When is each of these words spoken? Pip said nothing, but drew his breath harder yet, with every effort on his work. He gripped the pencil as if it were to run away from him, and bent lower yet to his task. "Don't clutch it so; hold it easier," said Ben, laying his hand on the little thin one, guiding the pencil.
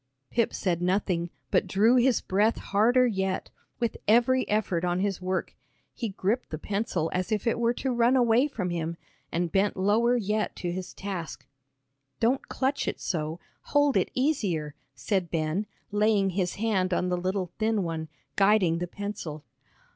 Pip 0.31 0.51
said 0.51 0.81
nothing, 0.81 1.29
but 1.51 1.67
drew 1.67 1.95
his 1.95 2.21
breath 2.21 2.57
harder 2.57 3.05
yet, 3.05 3.51
with 3.79 3.97
every 4.07 4.49
effort 4.49 4.83
on 4.83 4.99
his 4.99 5.21
work. 5.21 5.53
He 5.93 6.09
gripped 6.09 6.49
the 6.49 6.57
pencil 6.57 7.11
as 7.13 7.31
if 7.31 7.45
it 7.45 7.59
were 7.59 7.75
to 7.75 7.91
run 7.91 8.15
away 8.15 8.47
from 8.47 8.71
him, 8.71 8.97
and 9.31 9.51
bent 9.51 9.77
lower 9.77 10.17
yet 10.17 10.55
to 10.55 10.71
his 10.71 10.95
task. 10.95 11.45
"Don't 12.19 12.49
clutch 12.49 12.87
it 12.87 12.99
so; 12.99 13.39
hold 13.61 13.95
it 13.95 14.09
easier," 14.15 14.73
said 14.95 15.29
Ben, 15.29 15.67
laying 15.91 16.31
his 16.31 16.55
hand 16.55 16.95
on 16.95 17.09
the 17.09 17.15
little 17.17 17.51
thin 17.59 17.83
one, 17.83 18.07
guiding 18.35 18.79
the 18.79 18.87
pencil. 18.87 19.43